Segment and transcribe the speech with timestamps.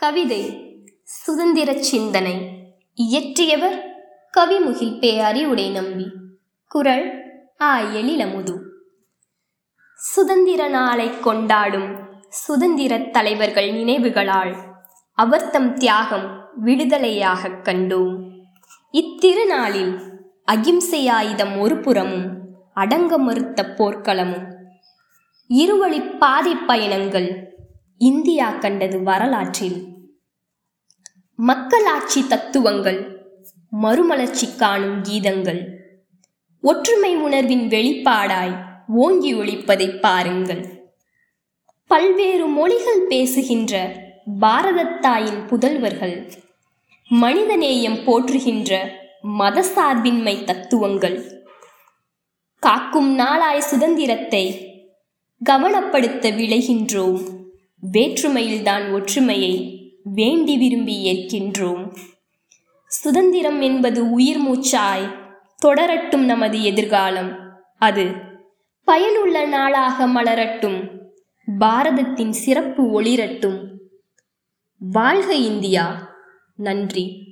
[0.00, 2.48] கவிதை சுதந்திர சிந்தனை.
[2.94, 3.80] இயற்றியவர்
[4.38, 6.10] கவிமுகில் பேயாரி அறிவுடை நம்பி
[6.68, 7.22] குரல்
[7.60, 7.80] ஆ.
[7.80, 8.60] எழிலமுது.
[9.94, 11.96] சுதந்திர நாளை கொண்டாடும்
[12.28, 14.56] சுதந்திர தலைவர்கள் நினைவுகளால்
[15.12, 18.30] அவர்தம் தியாகம் விடுதலையாகக் கண்டோம்.
[18.92, 22.40] இத்திருநாளில் அகிம்சை ஆயுதம் ஒரு புறமும்
[22.74, 24.52] அடங்க மறுத்த போர்க்களமும்.
[25.48, 27.48] இருவழி பாதை பயணங்கள்
[27.98, 29.89] இந்தியா கண்டது வரலாற்றில்
[31.48, 33.28] மக்களாட்சி தத்துவங்கள்
[33.70, 35.66] மறுமலர்ச்சி காணும் கீதங்கள்
[36.60, 40.68] ஒற்றுமை உணர்வின் வெளிப்பாடாய் ஓங்கி ஒழிப்பதை பாருங்கள்.
[41.86, 43.96] பல்வேறு மொழிகள் பேசுகின்ற
[44.40, 46.32] பாரதத்தாயின் புதல்வர்கள்
[47.10, 48.90] மனிதநேயம் போற்றுகின்ற
[49.38, 51.18] மதசார்பின்மை தத்துவங்கள்
[52.58, 54.44] காக்கும் நாளாய் சுதந்திரத்தை
[55.50, 57.22] கவனப்படுத்த விளைகின்றோம்.
[57.92, 59.79] வேற்றுமையில்தான் ஒற்றுமையை
[60.12, 61.96] வேண்டி விரும்பி ஏற்கின்றோம்.
[62.86, 65.14] சுதந்திரம் என்பது உயிர் மூச்சாய்
[65.66, 67.36] தொடரட்டும் நமது எதிர்காலம்.
[67.78, 68.14] அது
[68.84, 70.98] பயனுள்ள நாளாக மலரட்டும்.
[71.58, 73.78] பாரதத்தின் சிறப்பு ஒளிரட்டும்.
[74.78, 76.10] வாழ்க இந்தியா.
[76.56, 77.29] நன்றி.